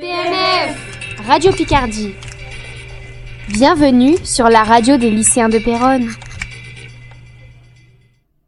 PNF 0.00 1.26
Radio 1.26 1.50
Picardie. 1.50 2.14
Bienvenue 3.48 4.16
sur 4.24 4.48
la 4.48 4.62
radio 4.62 4.96
des 4.96 5.10
lycéens 5.10 5.48
de 5.48 5.58
Péronne. 5.58 6.06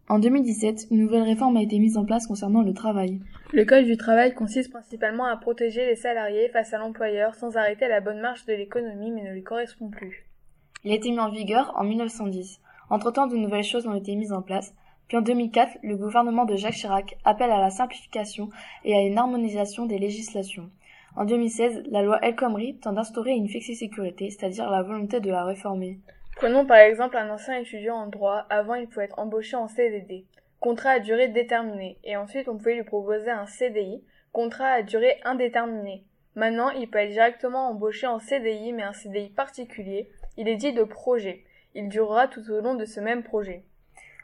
En 0.09 0.21
2017, 0.21 0.87
une 0.93 0.99
nouvelle 0.99 1.23
réforme 1.25 1.57
a 1.57 1.63
été 1.63 1.81
mise 1.81 1.97
en 1.97 2.05
place 2.05 2.29
concernant 2.29 2.63
le 2.63 2.73
travail. 2.73 3.19
Le 3.53 3.65
Code 3.65 3.87
du 3.87 3.97
travail 3.97 4.33
consiste 4.33 4.71
principalement 4.71 5.25
à 5.25 5.37
protéger 5.37 5.87
les 5.87 5.97
salariés 5.97 6.51
face 6.51 6.73
à 6.73 6.79
l'employeur 6.79 7.35
sans 7.35 7.57
arrêter 7.57 7.89
la 7.89 8.01
bonne 8.01 8.21
marche 8.21 8.47
de 8.47 8.53
l'économie 8.53 9.11
mais 9.11 9.25
ne 9.25 9.33
lui 9.33 9.43
correspond 9.43 9.89
plus. 9.89 10.25
Il 10.85 10.93
a 10.93 10.95
été 10.95 11.11
mis 11.11 11.19
en 11.19 11.31
vigueur 11.31 11.73
en 11.75 11.83
1910. 11.83 12.61
Entre-temps, 12.91 13.27
de 13.27 13.37
nouvelles 13.37 13.65
choses 13.65 13.89
ont 13.89 13.97
été 13.97 14.15
mises 14.15 14.33
en 14.33 14.43
place. 14.43 14.73
Puis 15.09 15.17
en 15.17 15.23
2004, 15.23 15.79
le 15.83 15.97
gouvernement 15.97 16.45
de 16.45 16.55
Jacques 16.55 16.75
Chirac 16.75 17.17
appelle 17.25 17.51
à 17.51 17.59
la 17.59 17.71
simplification 17.71 18.51
et 18.85 18.95
à 18.95 19.01
une 19.01 19.19
harmonisation 19.19 19.87
des 19.87 19.99
législations. 19.99 20.71
En 21.17 21.25
2016, 21.25 21.85
la 21.91 22.03
loi 22.03 22.19
El 22.23 22.37
Khomri 22.37 22.79
tend 22.79 22.93
d'instaurer 22.93 23.33
une 23.33 23.49
flexi-sécurité, 23.49 24.31
c'est-à-dire 24.31 24.71
la 24.71 24.83
volonté 24.83 25.21
de 25.21 25.31
la 25.31 25.45
réformer. 25.45 25.99
Prenons 26.37 26.65
par 26.65 26.79
exemple 26.79 27.17
un 27.17 27.31
ancien 27.31 27.59
étudiant 27.59 27.97
en 27.97 28.07
droit, 28.07 28.47
avant 28.49 28.75
il 28.75 28.89
pouvait 28.89 29.07
être 29.07 29.19
embauché 29.19 29.57
en 29.57 29.67
CDD, 29.67 30.25
contrat 30.61 30.91
à 30.91 30.99
durée 31.01 31.29
déterminée, 31.29 31.99
et 32.05 32.17
ensuite 32.17 32.49
on 32.49 32.57
pouvait 32.57 32.77
lui 32.77 32.85
proposer 32.85 33.31
un 33.31 33.47
CDI, 33.47 34.05
contrat 34.33 34.69
à 34.69 34.83
durée 34.83 35.21
indéterminée. 35.25 36.05
Maintenant, 36.37 36.71
il 36.71 36.89
peut 36.89 36.99
être 36.99 37.11
directement 37.11 37.69
embauché 37.69 38.07
en 38.07 38.21
CDI, 38.21 38.73
mais 38.73 38.85
un 38.85 38.93
CDI 38.93 39.31
particulier, 39.31 40.09
il 40.37 40.49
est 40.49 40.57
dit 40.57 40.73
de 40.73 40.85
projet. 40.85 41.45
Il 41.75 41.89
durera 41.89 42.29
tout 42.29 42.49
au 42.51 42.61
long 42.61 42.75
de 42.75 42.85
ce 42.85 43.01
même 43.01 43.25
projet. 43.25 43.65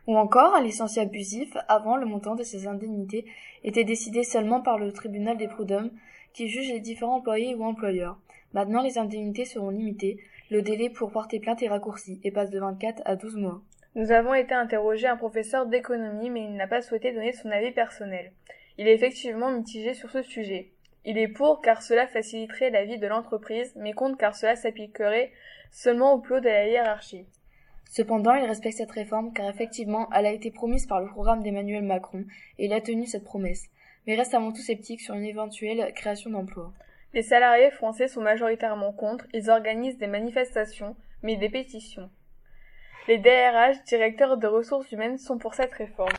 Ou 0.06 0.16
encore, 0.16 0.54
un 0.54 0.62
licencié 0.62 1.02
abusif, 1.02 1.56
avant 1.68 1.96
le 1.96 2.06
montant 2.06 2.36
de 2.36 2.44
ses 2.44 2.66
indemnités 2.66 3.26
était 3.64 3.84
décidé 3.84 4.22
seulement 4.22 4.60
par 4.60 4.78
le 4.78 4.92
tribunal 4.92 5.36
des 5.36 5.48
prud'hommes, 5.48 5.90
qui 6.32 6.48
juge 6.48 6.68
les 6.68 6.80
différents 6.80 7.16
employés 7.16 7.54
ou 7.54 7.64
employeurs. 7.64 8.18
Maintenant, 8.52 8.82
les 8.82 8.98
indemnités 8.98 9.44
seront 9.44 9.70
limitées, 9.70 10.18
le 10.50 10.62
délai 10.62 10.90
pour 10.90 11.10
porter 11.10 11.40
plainte 11.40 11.62
est 11.62 11.68
raccourci 11.68 12.20
et 12.22 12.30
passe 12.30 12.50
de 12.50 12.60
24 12.60 13.02
à 13.04 13.16
12 13.16 13.36
mois. 13.36 13.62
Nous 13.96 14.12
avons 14.12 14.34
été 14.34 14.54
interroger 14.54 15.08
un 15.08 15.16
professeur 15.16 15.66
d'économie, 15.66 16.30
mais 16.30 16.44
il 16.44 16.54
n'a 16.54 16.68
pas 16.68 16.82
souhaité 16.82 17.12
donner 17.12 17.32
son 17.32 17.50
avis 17.50 17.72
personnel. 17.72 18.32
Il 18.78 18.86
est 18.86 18.94
effectivement 18.94 19.50
mitigé 19.50 19.94
sur 19.94 20.10
ce 20.10 20.22
sujet. 20.22 20.70
Il 21.04 21.18
est 21.18 21.28
pour 21.28 21.62
car 21.62 21.82
cela 21.82 22.06
faciliterait 22.06 22.70
la 22.70 22.84
vie 22.84 22.98
de 22.98 23.06
l'entreprise, 23.06 23.72
mais 23.76 23.92
contre 23.92 24.18
car 24.18 24.36
cela 24.36 24.54
s'appliquerait 24.54 25.32
seulement 25.70 26.12
au 26.14 26.18
plus 26.18 26.36
haut 26.36 26.40
de 26.40 26.48
la 26.48 26.68
hiérarchie. 26.68 27.26
Cependant, 27.90 28.34
il 28.34 28.44
respecte 28.44 28.76
cette 28.76 28.90
réforme 28.90 29.32
car 29.32 29.48
effectivement, 29.48 30.08
elle 30.12 30.26
a 30.26 30.32
été 30.32 30.50
promise 30.50 30.86
par 30.86 31.00
le 31.00 31.08
programme 31.08 31.42
d'Emmanuel 31.42 31.84
Macron 31.84 32.24
et 32.58 32.66
il 32.66 32.72
a 32.72 32.80
tenu 32.80 33.06
cette 33.06 33.24
promesse, 33.24 33.66
mais 34.06 34.16
reste 34.16 34.34
avant 34.34 34.52
tout 34.52 34.60
sceptique 34.60 35.00
sur 35.00 35.14
une 35.14 35.24
éventuelle 35.24 35.92
création 35.94 36.30
d'emplois. 36.30 36.72
Les 37.14 37.22
salariés 37.22 37.70
français 37.70 38.08
sont 38.08 38.20
majoritairement 38.20 38.92
contre, 38.92 39.26
ils 39.32 39.48
organisent 39.48 39.98
des 39.98 40.06
manifestations, 40.06 40.96
mais 41.22 41.36
des 41.36 41.48
pétitions. 41.48 42.10
Les 43.08 43.18
DRH, 43.18 43.84
directeurs 43.84 44.36
de 44.36 44.46
ressources 44.46 44.90
humaines, 44.90 45.16
sont 45.16 45.38
pour 45.38 45.54
cette 45.54 45.72
réforme. 45.72 46.12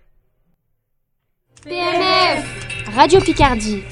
PNF 1.63 2.95
Radio 2.95 3.19
Picardie 3.19 3.83